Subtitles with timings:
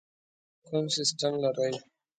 [0.67, 1.73] کوم سیسټم لرئ؟